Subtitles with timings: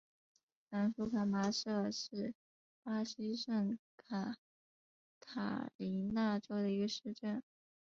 [0.71, 2.33] 兰舒凯马杜是
[2.81, 4.35] 巴西圣卡
[5.19, 7.43] 塔琳娜州的一个市镇。